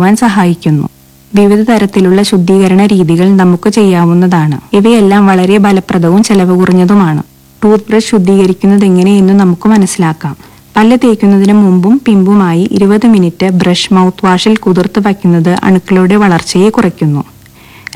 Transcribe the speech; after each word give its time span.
ാൻ 0.00 0.16
സഹായിക്കുന്നു. 0.16 0.88
വിവിധ 1.34 1.62
തരത്തിലുള്ള 1.70 2.22
ശുദ്ധീകരണ 2.22 2.86
രീതികൾ 2.86 3.36
നമുക്ക് 3.36 3.68
ചെയ്യാവുന്നതാണ്. 3.68 4.76
ഇവയെല്ലാം 4.76 5.26
വളരെ 5.26 5.58
ഫലപ്രദവും 5.58 6.22
ചെലവ് 6.22 6.58
കുറഞ്ഞതുമാണ്. 6.58 7.22
ടൂത്ത് 7.64 7.84
ബ്രഷ് 7.90 8.10
ശുദ്ധീകരിക്കുന്നത് 8.10 8.84
എങ്ങനെയെന്ന് 8.84 9.32
നമുക്ക് 9.32 9.68
മനസ്സിലാക്കാം. 9.68 10.36
പല്ല് 10.76 10.96
തേക്കുന്നതിന് 11.04 11.52
മുമ്പും 11.52 12.00
പിമ്പുമായി 12.06 12.68
ഇരുപത് 12.72 13.06
മിനിറ്റ് 13.06 13.50
ബ്രഷ് 13.50 13.94
മൗത്ത് 13.94 14.26
വാഷിൽ 14.26 14.56
കുതിർത്ത് 14.56 15.06
വയ്ക്കുന്നത് 15.06 15.56
അണുക്കളുടെ 15.62 16.16
വളർച്ചയെ 16.16 16.68
കുറയ്ക്കുന്നു. 16.68 17.24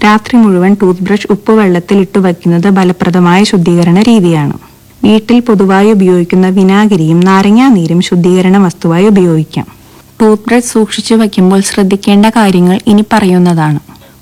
രാത്രി 0.05 0.37
മുഴുവൻ 0.37 0.77
ടൂത്ത് 0.82 1.03
ബ്രഷ് 1.03 1.27
ഉപ്പ് 1.30 1.53
വെള്ളത്തിൽ 1.53 1.98
ഇട്ട് 1.98 2.19
വയ്ക്കുന്നത് 2.19 2.77
ഫലപ്രദമായ 2.77 3.45
ശുദ്ധീകരണ 3.45 4.03
രീതിയാണ്. 4.03 4.53
വീട്ടിൽ 5.05 5.41
പൊതുവായി 5.41 5.91
ഉപയോഗിക്കുന്ന 5.91 6.48
വിനാഗിരിയും 6.48 7.21
നാരങ്ങാനീരും 7.21 8.01
ശുദ്ധീകരണ 8.01 8.59
വസ്തുവായി 8.59 9.07
ഉപയോഗിക്കാം. 9.07 9.80
ടൂത്ത് 10.21 10.43
ബ്രഷ് 10.48 10.64
സൂക്ഷിച്ചു 10.64 11.14
വയ്ക്കുമ്പോൾ 11.14 11.61
ശ്രദ്ധിക്കേണ്ട 11.61 12.27
കാര്യങ്ങൾ 12.27 12.80
ഇനി 12.86 13.05
പറയുന്നതാണ്. 13.12 13.79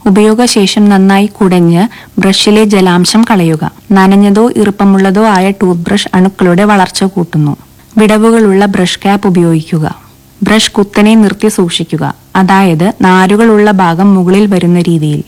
ഉപയോഗശേഷം 0.06 0.88
നന്നായി 0.88 1.26
കുടഞ്ഞ് 1.26 1.88
ബ്രഷിലെ 2.20 2.64
ജലാംശം 2.64 3.24
കളയുക. 3.30 3.70
നനഞ്ഞതോ 3.92 4.50
ഈർപ്പമുള്ളതോ 4.50 5.24
ആയ 5.24 5.50
ടൂത്ത് 5.50 5.80
ബ്രഷ് 5.80 6.08
അണുക്കളുടെ 6.14 6.64
വളർച്ച 6.64 7.04
കൂട്ടുന്നു. 7.04 7.56
വിടവുകളുള്ള 7.98 8.66
ബ്രഷ് 8.66 8.98
ക്യാപ്പ് 9.02 9.28
ഉപയോഗിക്കുക. 9.28 9.94
ബ്രഷ് 10.42 10.72
കുത്തനെ 10.72 11.14
നിർത്തി 11.14 11.48
സൂക്ഷിക്കുക. 11.48 12.14
അതായത് 12.36 12.92
നാരുകളുള്ള 13.00 13.70
ഭാഗം 13.70 14.14
മുകളിൽ 14.14 14.46
വരുന്ന 14.46 14.80
രീതിയിൽ. 14.80 15.22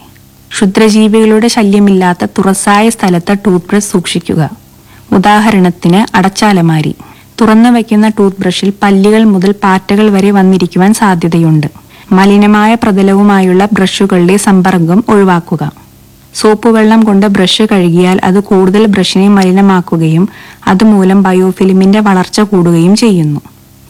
ക്ഷുദ്രജീവികളുടെ 0.53 1.49
ശല്യമില്ലാത്ത 1.49 2.25
തുറസായ 2.25 2.89
സ്ഥലത്ത് 2.89 3.37
ടൂത്ത് 3.47 3.67
ബ്രഷ് 3.71 3.85
സൂക്ഷിക്കുക. 3.85 4.51
ഉദാഹരണത്തിന് 5.13 6.17
അടച്ചാലമാരി. 6.17 6.95
തുറന്നു 7.41 7.71
വയ്ക്കുന്ന 7.71 8.09
ടൂത്ത് 8.09 8.37
ബ്രഷിൽ 8.41 8.73
പല്ലുകൾ 8.83 9.25
മുതൽ 9.25 9.55
പാറ്റകൾ 9.63 10.11
വരെ 10.11 10.31
വന്നിരിക്കുവാൻ 10.31 10.95
സാധ്യതയുണ്ട്. 10.95 11.67
മലിനമായ 12.13 12.75
പ്രതലവുമായുള്ള 12.75 13.69
ബ്രഷുകളുടെ 13.73 14.37
സമ്പർക്കം 14.37 15.05
ഒഴിവാക്കുക. 15.09 15.73
സോപ്പ് 16.35 16.69
വെള്ളം 16.69 17.01
കൊണ്ട് 17.05 17.27
ബ്രഷ് 17.27 17.63
കഴുകിയാൽ 17.73 18.21
അത് 18.25 18.41
കൂടുതൽ 18.43 18.87
ബ്രഷിനെ 18.87 19.29
മലിനമാക്കുകയും 19.29 20.29
അതുമൂലം 20.67 21.23
ബയോഫിലിമിന്റെ 21.23 22.01
വളർച്ച 22.01 22.41
കൂടുകയും 22.41 22.97
ചെയ്യുന്നു. 22.97 23.41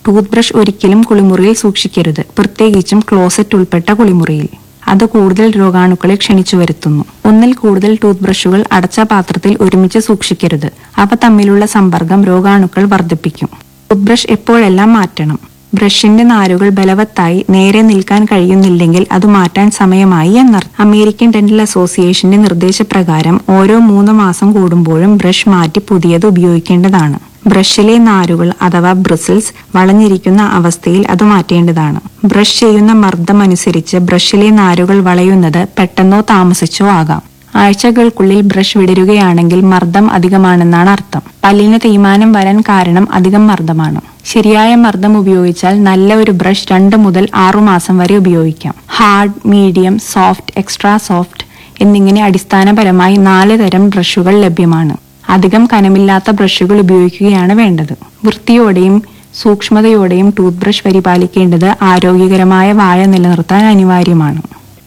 ടൂത്ത് 0.07 0.31
ബ്രഷ് 0.31 0.57
ഒരിക്കലും 0.57 1.03
കുളിമുറിയിൽ 1.03 1.55
സൂക്ഷിക്കരുത് 1.55 2.23
പ്രത്യേകിച്ചും 2.39 3.01
ക്ലോസറ്റ് 3.01 3.57
ഉൾപ്പെട്ട 3.57 3.91
കുളിമുറിയിൽ. 3.93 4.49
അത് 4.91 5.05
കൂടുതൽ 5.05 5.51
രോഗാണുക്കളെ 5.51 6.15
ക്ഷണിച്ചു 6.15 6.57
വരുത്തുന്നു. 6.57 7.05
ഒന്നിൽ 7.25 7.53
കൂടുതൽ 7.53 7.99
ടൂത്ത് 8.05 8.25
ബ്രഷുകൾ 8.25 8.65
അടച്ച 8.73 9.01
പാത്രത്തിൽ 9.01 9.57
ഒരുമിച്ച് 9.61 9.99
സൂക്ഷിക്കരുത്. 9.99 10.73
അവ 10.97 11.09
തമ്മിലുള്ള 11.25 11.67
സമ്പർക്കം 11.67 12.25
രോഗാണുക്കൾ 12.25 12.85
വർദ്ധിപ്പിക്കും. 12.85 13.49
ടൂത്ത് 13.91 14.03
ബ്രഷ് 14.03 14.27
എപ്പോഴെല്ലാം 14.31 14.93
മാറ്റണം? 14.93 15.39
ബ്രഷിന്റെ 15.75 16.25
നാരുകൾ 16.25 16.69
ബലവത്തായി 16.69 17.47
നേരെ 17.51 17.83
നിൽക്കാൻ 17.83 18.25
കഴിയുന്നില്ലെങ്കിൽ 18.25 19.07
അത് 19.13 19.27
മാറ്റാൻ 19.27 19.71
സമയമായി 19.71 20.33
എന്നർത്ഥം 20.33 20.87
അമേരിക്കൻ 20.87 21.31
ഡെന്റൽ 21.31 21.61
അസോസിയേഷന്റെ 21.61 22.37
നിർദ്ദേശപ്രകാരം 22.37 23.41
ഓരോ 23.49 23.79
മൂന്ന് 23.79 24.13
മാസം 24.13 24.53
കൂടുമ്പോഴും 24.53 25.19
ബ്രഷ് 25.19 25.49
മാറ്റി 25.49 25.81
പുതിയത് 25.89 26.27
ഉപയോഗിക്കേണ്ടതാണ്. 26.27 27.30
ബ്രഷിലെ 27.47 27.99
നാരുകൾ 27.99 28.53
അഥവാ 28.63 28.93
ബ്രിസിൽസ് 28.93 29.77
വളഞ്ഞിരിക്കുന്ന 29.77 30.43
അവസ്ഥയിൽ 30.43 31.07
അത് 31.09 31.25
മാറ്റേണ്ടതാണ്. 31.25 32.01
ബ്രഷ് 32.25 32.61
ചെയ്യുന്ന 32.61 32.93
മർദ്ദം 32.93 33.43
അനുസരിച്ച് 33.43 33.97
ബ്രഷിലെ 33.97 34.51
നാരുകൾ 34.51 35.01
വളയുന്നത് 35.01 35.67
പെട്ടെന്നോ 35.79 36.21
താമസിച്ചോ 36.21 36.87
ആകാം. 36.87 37.23
ആഴ്ചകൾക്കുള്ളിൽ 37.57 38.41
ബ്രഷ് 38.41 38.79
വിടരുകയാണെങ്കിൽ 38.79 39.61
മർദ്ദം 39.61 40.11
അധികമാണെന്നാണ് 40.11 40.91
അർത്ഥം. 40.91 41.23
പല്ലിന് 41.45 41.79
തേയ്മാനം 41.85 42.33
വരാൻ 42.33 42.61
കാരണം 42.61 43.09
അധികം 43.13 43.47
മർദ്ദമാണ്. 43.47 44.01
ശരിയായ 44.27 44.75
മർദ്ദം 44.75 45.19
ഉപയോഗിച്ചാൽ 45.19 45.83
നല്ല 45.83 46.15
ഒരു 46.15 46.31
ബ്രഷ് 46.31 46.73
രണ്ട് 46.73 46.97
മുതൽ 46.97 47.29
ആറു 47.35 47.59
മാസം 47.59 47.99
വരെ 47.99 48.17
ഉപയോഗിക്കാം. 48.17 48.75
Hard 48.97 49.49
medium 49.49 49.99
soft 49.99 50.53
extra 50.57 50.97
soft 50.97 51.45
എന്നിങ്ങനെ 51.81 52.25
അടിസ്ഥാനപരമായി 52.25 53.17
നാല് 53.17 53.59
തരം 53.59 53.91
ബ്രഷുകൾ 53.91 54.41
ലഭ്യമാണ്. 54.41 54.97
അധികം 55.31 55.69
കനമില്ലാത്ത 55.73 56.31
ബ്രഷുകൾ 56.31 56.79
ഉപയോഗിക്കുകയാണ് 56.79 57.53
വേണ്ടത്. 57.53 57.95
വൃത്തിയോടെയും 58.25 58.97
സൂക്ഷ്മതയോടെയും 59.43 60.35
ടൂത്ത് 60.39 60.59
ബ്രഷ് 60.59 60.85
പരിപാലിക്കേണ്ടത് 60.87 61.69
ആരോഗ്യകരമായ 61.83 62.73
വായ 62.73 63.05
നിലനിർത്താൻ 63.05 63.65
അനിവാര്യമാണ്. 63.65 64.41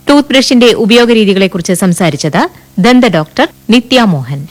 ടൂത്ത് 0.09 0.29
ബ്രഷിന്റെ 0.29 0.69
ഉപയോഗരീതികളെക്കുറിച്ച് 0.85 1.73
സംസാരിച്ചത് 1.73 2.41
ദന്ത 2.79 3.05
doctor 3.05 3.47
Nithya 3.69 4.01
Mohan 4.13 4.41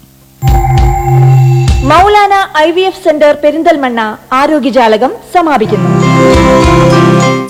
Moulana 1.91 2.34
I 2.59 2.71
V 2.71 2.81
F 2.81 3.05
centre 3.05 3.37
Perinthalmanna 3.45 4.00
ആരോഗ്യജാലകം 4.33 5.12
സമാപിക്കുന്നു. 5.34 5.89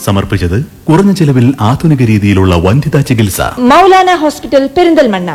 സമർപ്പിച്ചത് 0.04 0.56
കുറഞ്ഞ 0.88 1.12
ചെലവിൽ 1.12 1.54
ആധുനിക 1.60 2.02
രീതിയിലുള്ള 2.12 2.54
വന്ധ്യതാ 2.66 3.00
ചികിത്സ. 3.00 3.40
Moulana 3.72 4.14
hospital 4.14 4.70
Perinthalmanna. 4.76 5.30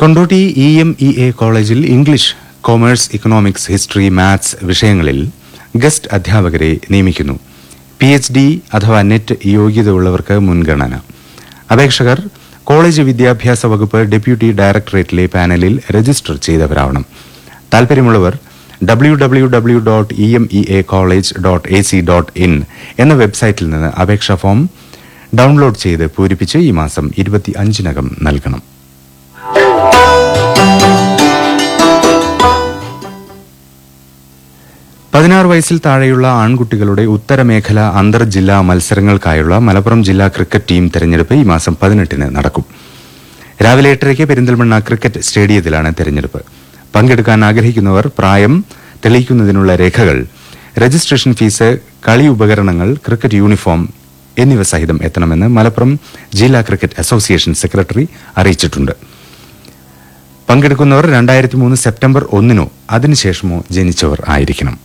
Kondotty 0.00 0.40
E 0.64 0.66
M 0.82 0.90
E 1.06 1.08
A 1.24 1.28
കോളേജിൽ 1.38 1.80
English 1.94 2.32
commerce 2.66 3.08
economics 3.16 3.68
history 3.72 4.08
maths 4.18 4.52
വിഷയങ്ങളിൽ 4.68 5.18
ഗസ്റ്റ് 5.82 6.10
അധ്യാപകരെ 6.16 6.68
നിയമിക്കുന്നു. 6.92 7.34
പി 8.00 8.08
എച്ച് 8.16 8.32
ഡി 8.36 8.44
അഥവാ 8.76 9.00
നെറ്റ് 9.10 9.34
യോഗ്യത 9.54 9.88
ഉള്ളവർക്ക് 9.98 10.36
മുൻഗണന. 10.48 10.94
അപേക്ഷകർ 11.74 12.20
കോളേജ് 12.70 13.06
വിദ്യാഭ്യാസ 13.10 13.66
വകുപ്പ് 13.72 14.02
ഡെപ്യൂട്ടി 14.12 14.50
ഡയറക്ടറേറ്റിലെ 14.60 15.24
പാനലിൽ 15.34 15.74
രജിസ്റ്റർ 15.96 16.36
ചെയ്തവരാവണം. 16.46 17.04
താൽപ്പര്യമുള്ളവർ 17.74 18.34
W 18.90 19.14
W 19.24 19.46
W 19.56 19.78
dot 19.90 20.14
E 20.26 20.30
M 20.40 20.48
E 20.60 20.64
A 20.78 20.80
college 20.94 21.34
dot 21.46 21.68
A 21.76 21.82
C 21.90 22.00
dot 22.10 22.32
in 22.46 22.52
എന്ന 23.04 23.14
വെബ്സൈറ്റിൽ 23.24 23.68
നിന്ന് 23.74 23.92
അപേക്ഷാ 24.02 24.36
ഫോം 24.44 24.60
ഡൗൺലോഡ് 25.40 25.80
ചെയ്ത് 25.86 26.06
പൂരിപ്പിച്ച് 26.16 26.58
ഈ 26.68 26.72
മാസം 26.82 27.06
ഇരുപത്തി 27.22 27.54
അഞ്ചിനകം 27.62 28.08
നൽകണം. 28.28 28.62
പതിനാറ് 35.12 35.48
വയസ്സിൽ 35.50 35.76
താഴെയുള്ള 35.84 36.26
ആൺകുട്ടികളുടെ 36.42 37.04
ഉത്തരമേഖല 37.14 37.80
അന്തർ 38.00 38.22
ജില്ലാ 38.34 38.56
മത്സരങ്ങൾക്കായുള്ള 38.68 39.54
മലപ്പുറം 39.66 40.00
ജില്ലാ 40.08 40.26
ക്രിക്കറ്റ് 40.34 40.68
ടീം 40.70 40.84
തെരഞ്ഞെടുപ്പ് 40.94 41.34
ഈ 41.40 41.42
മാസം 41.52 41.74
പതിനെട്ടിന് 41.80 42.26
നടക്കും. 42.36 42.64
രാവിലെ 43.64 43.90
എട്ടരയ്ക്ക് 43.94 44.24
പെരിന്തൽമണ്ണ 44.30 44.74
ക്രിക്കറ്റ് 44.88 45.22
സ്റ്റേഡിയത്തിലാണ് 45.28 45.90
തെരഞ്ഞെടുപ്പ്. 46.00 46.40
പങ്കെടുക്കാൻ 46.94 47.44
ആഗ്രഹിക്കുന്നവർ 47.48 48.06
പ്രായം 48.18 48.54
തെളിയിക്കുന്നതിനുള്ള 49.04 49.76
രേഖകൾ 49.82 50.18
രജിസ്ട്രേഷൻ 50.82 51.32
ഫീസ് 51.40 51.68
കളി 52.08 52.26
ഉപകരണങ്ങൾ 52.34 52.88
ക്രിക്കറ്റ് 53.06 53.40
യൂണിഫോം 53.42 53.80
എന്നിവ 54.36 54.62
സഹിതം 54.72 54.98
എത്തണമെന്ന് 55.06 55.48
മലപ്പുറം 55.58 55.92
ജില്ലാ 56.40 56.60
ക്രിക്കറ്റ് 56.68 56.98
അസോസിയേഷൻ 57.04 57.54
സെക്രട്ടറി 57.62 58.04
അറിയിച്ചിട്ടുണ്ട്. 58.40 58.94
പങ്കെടുക്കുന്നവർ 60.48 61.06
രണ്ടായിരത്തി 61.16 61.56
മൂന്ന് 61.62 61.76
സെപ്റ്റംബർ 61.84 62.22
ഒന്നിനോ 62.36 62.66
അതിനുശേഷമോ 62.96 63.58
ജനിച്ചവർ 63.76 64.20
ആയിരിക്കണം. 64.34 64.76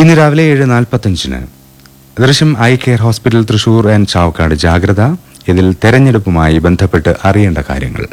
ഇന്ന് 0.00 0.14
രാവിലെ 0.18 0.42
ഏഴ് 0.50 0.66
നാൽപ്പത്തഞ്ചിന് 0.72 1.40
Drishyam 2.20 2.50
eye 2.66 2.72
care 2.82 3.00
hospital 3.06 3.42
Thrissur 3.48 3.84
and 3.94 4.10
Chavakkad 4.12 4.54
ജാഗ്രത 4.64 5.02
ഇതിൽ 5.52 5.66
തെരഞ്ഞെടുപ്പുമായി 5.82 6.58
ബന്ധപ്പെട്ട് 6.66 7.12
അറിയേണ്ട 7.28 7.60
കാര്യങ്ങൾ. 7.68 8.04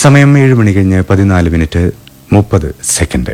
സമയം 0.00 0.30
ഏഴ് 0.38 0.54
മണി 0.54 0.72
കഴിഞ്ഞ് 0.72 0.98
പതിനാല് 1.10 1.48
മിനിറ്റ് 1.54 1.82
മുപ്പത് 2.30 2.66
second. 2.90 3.32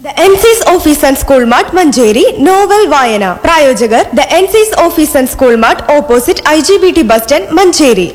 The 0.00 0.12
NCS 0.24 0.64
office 0.72 1.04
and 1.08 1.18
school 1.18 1.42
mart 1.52 1.74
Manjeri 1.76 2.24
novel 2.46 2.82
വായന 2.94 3.24
പ്രായോജകർ 3.44 4.04
the 4.18 4.24
NCS 4.38 4.74
office 4.86 5.14
and 5.18 5.30
school 5.34 5.54
mart 5.64 5.84
opposite 5.96 6.42
I 6.48 6.58
G 6.68 6.76
B 6.84 6.90
T 6.96 7.04
bus 7.10 7.24
stand 7.24 7.54
Manjeri 7.58 8.08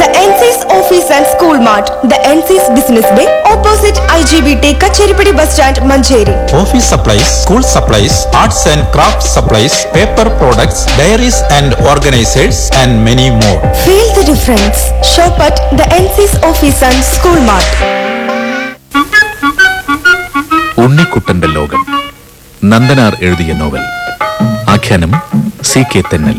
the 0.00 0.06
NCS 0.22 0.62
office 0.78 1.10
and 1.16 1.28
school 1.32 1.56
mart 1.68 1.90
the 2.12 2.16
NCS 2.32 2.68
business 2.76 3.10
day 3.18 3.24
opposite 3.52 4.00
I 4.16 4.20
G 4.30 4.38
B 4.46 4.54
T 4.64 4.70
Kacheripadi 4.82 5.32
bus 5.38 5.52
stand 5.54 5.84
Manjeri 5.90 6.34
office 6.62 6.88
supplies 6.94 7.28
school 7.42 7.62
supplies 7.74 8.18
arts 8.42 8.64
and 8.72 8.86
craft 8.96 9.28
supplies 9.36 9.78
paper 9.96 10.28
products 10.40 10.84
diaries 11.00 11.42
and 11.58 11.74
organisers 11.92 12.64
and 12.82 12.96
many 13.08 13.28
more 13.42 13.56
feel 13.84 14.08
the 14.18 14.26
difference 14.32 14.82
shop 15.14 15.42
at 15.48 15.62
the 15.80 15.88
NCS 16.00 16.38
office 16.50 16.82
and 16.90 17.04
school 17.14 17.38
mart 17.50 17.74
ഉണ്ണിക്കുട്ടന്റെ 20.84 21.48
ലോകം. 21.56 21.82
നന്ദനാർ 22.72 23.12
എഴുതിയ 23.26 23.52
novel. 23.60 23.84
ആഖ്യാനം 24.74 25.12
C 25.70 25.80
K 25.92 26.00
തെന്നൽ. 26.10 26.38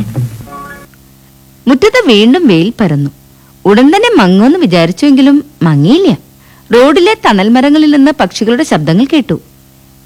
മുറ്റത്ത് 1.65 2.01
വീണ്ടും 2.12 2.44
വെയിൽ 2.51 2.69
പരന്നു. 2.81 3.12
ഉടൻ 3.68 3.88
തന്നെ 3.96 4.10
മങ്ങുമെന്ന് 4.18 4.60
വിചാരിച്ചുവെങ്കിലും 4.60 5.44
മങ്ങിയില്ല. 5.64 6.10
റോഡിലെ 6.75 7.14
തണൽ 7.25 7.50
മരങ്ങളിൽ 7.50 7.92
നിന്ന് 7.92 8.12
പക്ഷികളുടെ 8.19 8.64
ശബ്ദങ്ങൾ 8.64 9.06
കേട്ടു. 9.14 9.40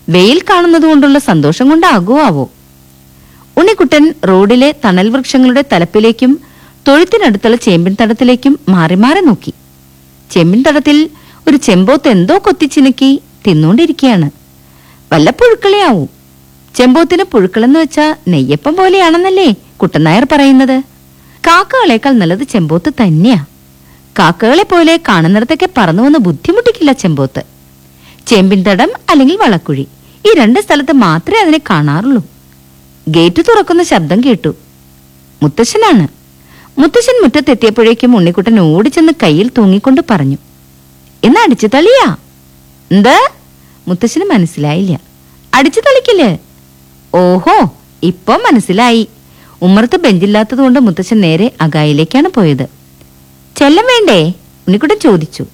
വെയിൽ 0.09 0.41
കാണുന്നതുകൊണ്ടുള്ള 0.49 1.19
സന്തോഷം 1.19 1.69
കൊണ്ടാകോ 1.69 2.19
ആവോ 2.19 2.49
ഉണ്ണിക്കുട്ടൻ 3.57 4.13
റോഡിലെ 4.27 4.75
തണൽ 4.85 5.09
വൃക്ഷങ്ങളുടെ 5.09 5.63
തലപ്പിലേക്കും 5.73 6.39
തൊഴുത്തിനടുത്തുള്ള 6.87 7.55
ചേമ്പിൻ 7.55 7.95
തടത്തിലേക്കും 8.01 8.59
മാറി 8.69 8.95
മാറി 8.95 9.21
നോക്കി. 9.25 9.53
ചെമ്പിൻ 10.31 10.63
തടത്തിൽ 10.67 11.09
ഒരു 11.47 11.57
ചെമ്പോത്ത് 11.57 12.09
എന്തോ 12.09 12.37
കൊത്തിച്ചിനുക്കി 12.37 13.21
തിന്നുകൊണ്ടിരിക്കുകയാണ്. 13.47 14.29
വല്ല 15.13 15.29
പുഴുക്കളെയാവും. 15.29 16.09
ചെമ്പോത്തിന് 16.75 17.23
പുഴുക്കളെന്ന് 17.23 17.79
വെച്ചാൽ 17.79 18.15
നെയ്യപ്പം 18.27 18.75
പോലെയാണെന്നല്ലേ 18.75 19.53
കുട്ടനായർ 19.81 20.27
പറയുന്നത്. 20.31 20.77
കാക്കകളേക്കാൾ 21.47 22.11
നല്ലത് 22.11 22.43
ചെമ്പോത്ത് 22.43 22.93
തന്നെയാ. 23.01 23.45
കാക്കകളെ 24.19 24.63
പോലെ 24.63 24.99
കാണുന്നിടത്തൊക്കെ 25.07 25.69
പറന്നു 25.77 26.03
വന്ന് 26.03 26.19
ബുദ്ധിമുട്ടിക്കില്ല 26.19 26.91
ചെമ്പോത്ത്. 26.91 27.41
ചെമ്പിൻ 28.27 28.63
തടം 28.67 28.91
അല്ലെങ്കിൽ 29.09 29.37
വളക്കുഴി 29.37 29.87
ഈ 30.27 30.33
രണ്ട് 30.37 30.59
സ്ഥലത്ത് 30.59 30.91
മാത്രമേ 30.91 31.39
അതിനെ 31.39 31.57
കാണാറുള്ളൂ. 31.69 32.23
ഗേറ്റ് 33.07 33.41
തുറക്കുന്ന 33.41 33.83
ശബ്ദം 33.83 34.23
കേട്ടു. 34.25 34.55
മുത്തശ്ശനാണ്. 35.43 36.07
മുത്തശ്ശൻ 36.79 37.21
മുറ്റത്തെത്തിയപ്പോഴേക്കും 37.23 38.15
ഉണ്ണിക്കുട്ടൻ 38.15 38.59
ഓടിച്ചെന്ന് 38.59 39.13
കയ്യിൽ 39.23 39.51
തൂങ്ങിക്കൊണ്ട് 39.57 40.01
പറഞ്ഞു 40.11 40.37
എന്ന് 41.23 41.39
അടിച്ചു 41.39 41.67
തളിയാ 41.67 42.15
എന്ത്? 42.91 43.15
മുത്തശ്ശന് 43.87 44.25
മനസ്സിലായില്ല. 44.25 45.01
അടിച്ചു 45.53 45.79
തളിക്കില്ലേ 45.79 46.31
ഓഹോ 47.15 47.71
ഇപ്പൊ 48.03 48.37
മനസ്സിലായി. 48.37 49.07
ഉമ്മറത്ത് 49.61 49.97
ബെഞ്ചില്ലാത്തത് 49.97 50.57
കൊണ്ട് 50.57 50.79
മുത്തശ്ശൻ 50.79 51.21
നേരെ 51.21 51.51
അഗായിലേക്കാണ് 51.61 52.27
പോയത്. 52.27 52.80
ചെല്ലം 53.61 53.85
വേണ്ടേ? 53.85 54.27
ഉണ്ണിക്കുട്ടൻ 54.27 54.99
ചോദിച്ചു. 54.99 55.45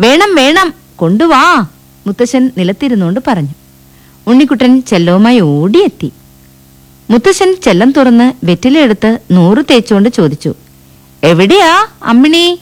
വേണം 0.00 0.34
വേണം 0.34 0.74
കൊണ്ടുവാ 0.96 1.66
മുത്തശ്ശൻ 2.06 2.50
നിലത്തിരുന്നുകൊണ്ട് 2.58 3.20
പറഞ്ഞു. 3.26 3.48
ഉണ്ണിക്കുട്ടൻ 4.26 4.82
ചെല്ലവുമായി 4.82 5.40
ഓടിയെത്തി. 5.40 6.12
മുത്തശ്ശൻ 7.10 7.56
ചെല്ലം 7.64 7.92
തുറന്ന് 7.92 8.32
വെറ്റിലെടുത്ത് 8.44 9.18
നൂറ് 9.30 9.58
തേച്ചുകൊണ്ട് 9.70 10.08
ചോദിച്ചു. 10.08 10.54
എവിടെയാ 11.24 11.86
അമ്മിണി? 12.02 12.58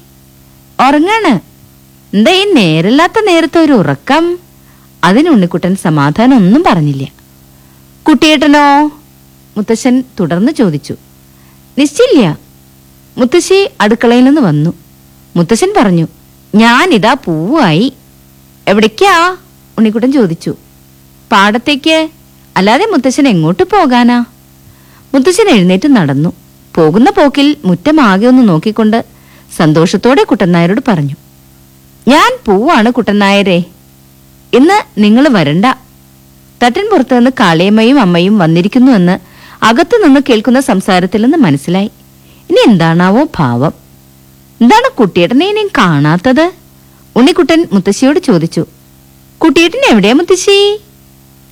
ഉറങ്ങാണ്. 0.88 1.40
എന്താ 2.16 2.32
ഈ 2.32 2.52
നേരല്ലാത്ത 2.52 3.20
നേരത്തെ 3.26 3.58
ഒരു 3.58 3.72
ഉറക്കം? 3.72 4.38
അതിന് 5.04 5.28
ഉണ്ണിക്കുട്ടൻ 5.28 5.76
സമാധാനം 5.76 6.36
ഒന്നും 6.36 6.64
പറഞ്ഞില്ല. 6.66 7.04
കുട്ടിയേട്ടനോ? 8.08 8.90
മുത്തശ്ശൻ 9.56 10.04
തുടർന്ന് 10.20 10.52
ചോദിച്ചു. 10.52 10.94
നിശ്ചയില്ല. 11.78 12.43
മുത്തശ്ശി 13.18 13.68
അടുക്കളയിൽ 13.80 14.24
നിന്ന് 14.24 14.40
വന്നു. 14.40 14.70
മുത്തശ്ശൻ 15.36 15.70
പറഞ്ഞു 15.76 16.06
ഞാനിതാ 16.54 17.12
പൂവായി. 17.24 17.92
എവിടേക്കാ? 18.68 19.36
ഉണ്ണിക്കുട്ടൻ 19.78 20.12
ചോദിച്ചു. 20.12 20.52
പാടത്തേക്ക്. 21.32 22.08
അല്ലാതെ 22.56 22.86
മുത്തശ്ശൻ 22.86 23.28
എങ്ങോട്ട് 23.28 23.62
പോകാനാ? 23.62 24.24
മുത്തശ്ശൻ 25.14 25.48
എഴുന്നേറ്റ് 25.50 25.88
നടന്നു. 25.96 26.32
പോകുന്ന 26.76 27.10
പോക്കിൽ 27.10 27.56
മുറ്റമാകെ 27.64 28.26
ഒന്ന് 28.26 28.48
നോക്കിക്കൊണ്ട് 28.48 29.04
സന്തോഷത്തോടെ 29.56 30.22
കുട്ടനായരോട് 30.22 30.80
പറഞ്ഞു 30.88 31.16
ഞാൻ 32.08 32.38
പൂവാണ് 32.46 32.90
കുട്ടനായരെ 32.90 33.58
ഇന്ന് 34.52 34.78
നിങ്ങൾ 34.98 35.28
വരണ്ട. 35.28 35.66
തട്ടൻ 36.62 36.88
പുറത്തു 36.92 37.14
നിന്ന് 37.14 37.30
കാളിയമ്മയും 37.40 38.00
അമ്മയും 38.00 38.38
വന്നിരിക്കുന്നുവെന്ന് 38.38 39.16
അകത്തു 39.64 39.96
നിന്ന് 39.96 40.20
കേൾക്കുന്ന 40.28 40.60
സംസാരത്തിൽ 40.60 41.22
നിന്ന് 41.22 41.38
മനസ്സിലായി. 41.38 41.90
ഇനി 42.50 42.70
എന്താണാവോ 42.70 43.26
ഭാവം? 43.36 43.72
എന്താണ് 44.60 44.92
കുട്ടിയേട്ടനെ 44.92 45.46
ഇനിയും 45.46 45.70
കാണാത്തത്? 45.78 46.52
ഉണ്ണിക്കുട്ടൻ 47.16 47.66
മുത്തശ്ശിയോട് 47.72 48.18
ചോദിച്ചു. 48.18 48.66
കുട്ടിയേട്ടൻ 49.44 49.90
എവിടെയാ 49.90 50.12
മുത്തശ്ശി? 50.12 50.80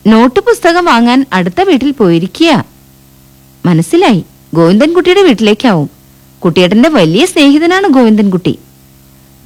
നോട്ട് 0.06 0.40
പുസ്തകം 0.40 0.84
വാങ്ങാൻ 0.84 1.26
അടുത്ത 1.32 1.60
വീട്ടിൽ 1.60 1.90
പോയിരിക്കുക. 1.90 2.64
മനസ്സിലായി. 3.66 4.24
ഗോവിന്ദൻകുട്ടിയുടെ 4.54 5.22
വീട്ടിലേക്കാവും. 5.22 5.90
കുട്ടിയേട്ടന്റെ 6.38 6.88
വലിയ 6.88 7.26
സ്നേഹിതനാണ് 7.26 7.88
ഗോവിന്ദൻകുട്ടി 7.88 8.58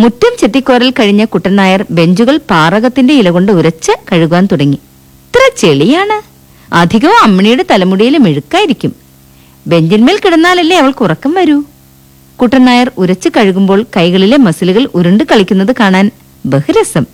മുറ്റം 0.01 0.37
ചെത്തിക്കോരൽ 0.41 0.91
കഴിഞ്ഞ 0.91 1.25
കുട്ടൻ 1.25 1.57
നായർ 1.57 1.87
ബെഞ്ചുകൾ 1.91 2.41
പാറകത്തിന്റെ 2.51 3.15
ഇല 3.15 3.31
കൊണ്ട് 3.31 3.53
ഉരച്ച് 3.53 3.93
കഴുകാൻ 4.13 4.49
തുടങ്ങി. 4.53 4.79
ഇത്ര 5.27 5.51
ചെളിയാണ്. 5.59 6.17
അധികവും 6.75 7.23
അമ്മിണിയുടെ 7.23 7.65
തലമുടിയിൽ 7.71 8.19
മെഴുക്കായിരിക്കും. 8.19 9.06
ബെഞ്ചിന്മേൽ 9.67 10.19
കിടന്നാലല്ലേ 10.25 10.77
അവൾക്ക് 10.79 11.03
ഉറക്കം 11.03 11.35
വരൂ? 11.35 11.63
കുട്ടൻ 12.41 12.65
നായർ 12.65 12.91
ഉരച്ച് 12.99 13.29
കഴുകുമ്പോൾ 13.37 13.87
കൈകളിലെ 13.97 14.37
മസിലുകൾ 14.37 14.89
ഉരുണ്ട് 14.95 15.25
കളിക്കുന്നത് 15.25 15.75
കാണാൻ 15.81 16.11
ബഹുരസം. 16.47 17.05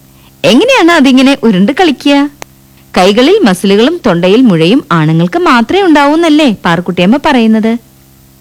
എങ്ങനെയാണ് 0.44 0.92
അതിങ്ങനെ 0.92 1.38
ഉരുണ്ട് 1.42 1.72
കളിക്കുക? 1.72 2.30
കൈകളിൽ 2.98 3.38
മസിലുകളും 3.44 4.00
തൊണ്ടയിൽ 4.06 4.40
മുഴയും 4.40 4.84
ആണുങ്ങൾക്ക് 4.92 5.38
മാത്രമേ 5.38 5.82
ഉണ്ടാവൂന്നല്ലേ 5.82 6.56
പാർക്കുട്ടിയമ്മ 6.64 7.18
പറയുന്നത്? 7.24 7.76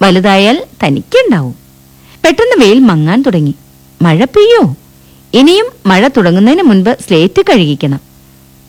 വലുതായാൽ 0.01 0.63
തനിക്കുണ്ടാവും. 0.83 1.55
പെട്ടെന്ന് 2.25 2.65
വെയിൽ 2.65 2.79
മങ്ങാൻ 2.79 3.21
തുടങ്ങി. 3.21 3.55
മഴ 4.01 4.23
പെയ്യോ? 4.23 4.75
ഇനിയും 5.33 5.65
മഴ 5.85 6.07
തുടങ്ങുന്നതിന് 6.07 6.63
മുൻപ് 6.63 6.97
സ്ലേറ്റ് 7.07 7.41
കഴുകിക്കണം. 7.41 7.99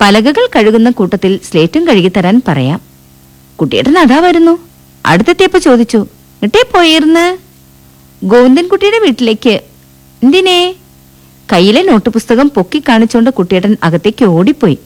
പലകകൾ 0.01 0.49
കഴുകുന്ന 0.57 0.91
കൂട്ടത്തിൽ 0.91 1.41
സ്ലേറ്റും 1.51 1.89
കഴുകിത്തരാൻ 1.89 2.43
പറയാം. 2.49 2.81
കുട്ടിയേട്ടൻ 3.61 3.99
അതാ 3.99 4.19
വരുന്നു. 4.19 4.72
അടുത്തെത്തിയപ്പോ 5.07 5.59
ചോദിച്ചു 5.59 6.07
ഇട്ടേ 6.43 6.65
പോയിരുന്ന്? 6.75 7.39
ഗോവിന്ദൻകുട്ടിയുടെ 8.27 8.99
വീട്ടിലേക്ക് 8.99 9.61
എന്തിനേ? 10.23 10.75
കയ്യിലെ 11.53 11.83
നോട്ട് 11.83 12.11
പുസ്തകം 12.11 12.51
പൊക്കി 12.51 12.83
കാണിച്ചുകൊണ്ട് 12.89 13.31
കുട്ടിയേട്ടൻ 13.31 13.77
അകത്തേക്ക് 13.83 14.25
ഓടിപ്പോയി. 14.25 14.79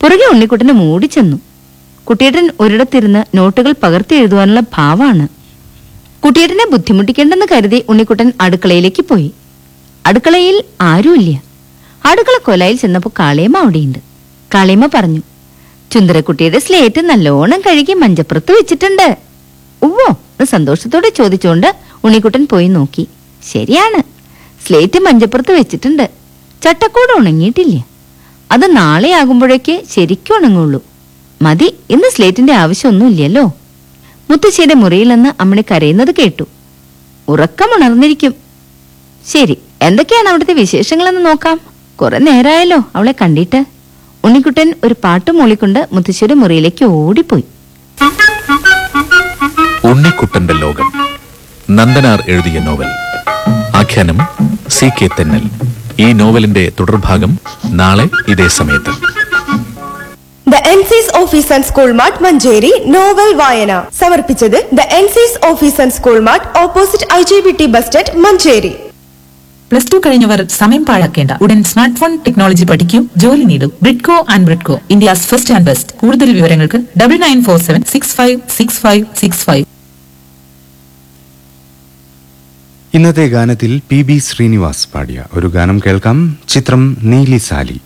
പുറകെ 0.00 0.26
ഉണ്ണിക്കുട്ടന് 0.30 0.72
മൂടിച്ചെന്നു. 0.72 1.36
കുട്ടിയേട്ടൻ 2.04 2.50
ഒരിടത്തിരുന്ന് 2.60 3.24
നോട്ടുകൾ 3.36 3.74
പകർത്തി 3.82 4.14
എഴുതുവാനുള്ള 4.14 4.62
ഭാവമാണ് 4.74 5.28
കുട്ടിയേട്ടനെ 6.24 6.66
ബുദ്ധിമുട്ടിക്കേണ്ടെന്ന് 6.70 7.46
കരുതി 7.52 7.84
ഉണ്ണിക്കുട്ടൻ 7.88 8.32
അടുക്കളയിലേക്ക് 8.40 9.02
പോയി. 9.02 9.32
അടുക്കളയിൽ 10.06 10.64
ആരുമില്ല. 10.80 11.42
അടുക്കള 12.04 12.38
കൊലായിൽ 12.44 12.76
ചെന്നപ്പോൾ 12.76 13.10
കാളിയമ്മ 13.18 13.58
അവിടെയുണ്ട്. 13.58 13.98
കാളിയമ്മ 14.54 14.88
പറഞ്ഞു 14.94 15.20
ചുന്ദരക്കുട്ടിയുടെ 15.92 16.58
സ്ലേറ്റ് 16.58 17.00
നല്ലോണം 17.00 17.60
കഴുകി 17.60 17.92
മഞ്ചപ്പുറത്ത് 17.92 18.52
വെച്ചിട്ടുണ്ട്. 18.52 19.27
ഉവ്വോ 19.82 20.06
എന്ന് 20.10 20.44
സന്തോഷത്തോടെ 20.44 21.08
ചോദിച്ചുകൊണ്ട് 21.08 21.76
ഉണ്ണിക്കുട്ടൻ 22.04 22.46
പോയി 22.50 22.68
നോക്കി. 22.68 23.08
ശരിയാണ്. 23.52 24.02
സ്ലേറ്റ് 24.66 24.98
മഞ്ചപ്പുറത്ത് 24.98 25.52
വെച്ചിട്ടുണ്ട്. 25.52 26.10
ചട്ടക്കൂട് 26.62 27.18
ഉണങ്ങിയിട്ടില്ല. 27.18 27.84
അത് 28.52 28.76
നാളെ 28.76 29.10
ആകുമ്പോഴേക്ക് 29.12 29.82
ശരിക്കും 29.94 30.36
ഉണങ്ങുള്ളൂ. 30.36 30.84
മതി 31.42 31.74
ഇന്ന് 31.90 32.10
സ്ലേറ്റിന്റെ 32.10 32.52
ആവശ്യമൊന്നുമില്ലല്ലോ. 32.52 33.52
മുത്തശ്ശിയുടെ 34.30 34.74
മുറിയിൽ 34.74 35.08
നിന്ന് 35.08 35.30
അമ്മണി 35.40 35.64
കരയുന്നത് 35.70 36.14
കേട്ടു. 36.14 36.44
ഉറക്കമുണർന്നിരിക്കും 37.28 38.34
ശരി 39.32 39.58
എന്തൊക്കെയാണ് 39.82 40.28
അവിടുത്തെ 40.28 40.52
വിശേഷങ്ങളെന്ന് 40.52 41.26
നോക്കാം. 41.26 41.60
കുറെ 42.00 42.18
നേരമായല്ലോ 42.18 42.78
അവളെ 42.96 43.14
കണ്ടിട്ട്. 43.22 43.64
ഉണ്ണിക്കുട്ടൻ 44.24 44.74
ഒരു 44.84 44.94
പാട്ട് 45.04 45.30
മൂളിക്കൊണ്ട് 45.30 45.88
മുത്തശ്ശിയുടെ 45.92 46.34
മുറിയിലേക്ക് 46.34 46.84
ഓടിപ്പോയി. 46.84 47.44
ഉണ്ണിക്കുട്ടന്റെ 49.84 50.54
ലോകം. 50.54 50.88
നന്ദനാർ 51.70 52.22
എഴുതിയ 52.28 52.58
നോവൽ. 52.58 52.86
ആഖ്യാനം 53.74 54.18
സി 54.68 54.86
കെ 54.86 55.08
തെന്നൽ. 55.18 55.44
ഈ 55.98 56.12
നോവലിന്റെ 56.12 56.72
തുടർഭാഗം 56.80 57.38
നാളെ 57.64 58.08
ഇതേ 58.28 58.48
സമയത്ത്. 58.48 58.90
The 60.48 60.56
എൻസിസ് 60.56 61.16
office 61.22 61.52
and 61.52 61.64
school 61.64 61.92
mart 61.92 62.24
Manjeri 62.24 62.72
novel 62.86 63.34
വായന 63.34 63.82
സമർപ്പിച്ചത് 64.00 64.68
the 64.72 64.80
എൻസിസ് 64.80 65.46
office 65.46 65.80
and 65.80 65.92
school 65.92 66.20
mart 66.20 66.58
opposite 66.58 67.12
I 67.14 67.22
G 67.22 67.40
B 67.40 67.50
T 67.50 67.66
bus 67.66 67.86
stand 67.86 68.16
Manjeri 68.16 68.87
plus 69.70 69.92
two 69.92 69.96
കഴിഞ്ഞവർ 70.06 70.46
സമയം 70.46 70.84
പാഴാക്കേണ്ട. 70.84 71.30
ഉടൻ 71.42 71.62
സ്മാർട്ട് 71.62 71.96
ഫോൺ 71.96 72.16
ടെക്നോളജി 72.16 72.64
പഠിക്കൂ 72.64 73.04
ജോലി 73.16 73.44
നേടും. 73.44 73.72
Bridco 73.82 74.26
and 74.30 74.44
Bridco 74.44 74.80
India's 74.90 75.26
first 75.26 75.54
and 75.54 75.66
best 75.66 75.92
കൂടുതൽ 75.96 76.32
വിവരങ്ങൾക്ക് 76.32 76.78
double 77.02 77.16
nine 77.16 77.44
four 77.44 77.58
seven 77.58 77.82
six 77.82 78.14
five 78.14 78.40
six 78.56 78.80
five 78.80 79.04
six 79.16 79.38
five 79.38 79.64
ഇന്നത്തെ 82.94 83.26
ഗാനത്തിൽ 83.26 83.80
പി 83.90 84.02
ബി 84.02 84.18
ശ്രീനിവാസ് 84.18 84.88
പാടിയ. 84.94 85.24
ഒരു 85.32 85.46
ഗാനം 85.46 85.78
കേൾക്കാം. 85.86 86.38
ചിത്രം 86.48 86.96
നീലി 87.02 87.38
സാലി. 87.38 87.80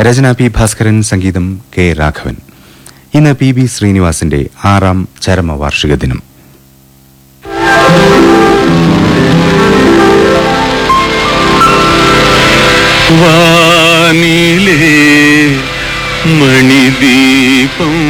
രചന 0.00 0.32
പി 0.32 0.48
ഭാസ്കരൻ 0.48 1.02
സംഗീതം 1.02 1.60
കെ 1.78 1.92
രാഘവൻ. 1.92 2.36
ഇന്ന് 3.14 3.32
പി 3.32 3.52
ബി 3.52 3.66
ശ്രീനിവാസിന്റെ 3.66 4.48
ആറാം 4.64 5.08
ചരമവാർഷിക 5.22 5.94
ദിനം. 5.94 6.22
வானிலே 13.12 14.78
மணி 16.38 16.84
தீபம் 17.00 18.02